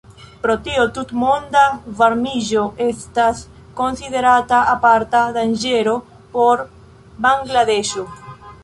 [0.43, 1.61] Pro tio, tutmonda
[1.99, 3.45] varmiĝo estas
[3.83, 5.95] konsiderata aparta danĝero
[6.37, 6.67] por
[7.29, 8.11] Bangladeŝo.